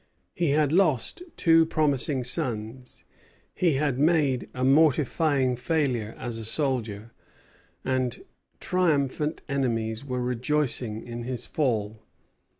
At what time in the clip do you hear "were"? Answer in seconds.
10.03-10.19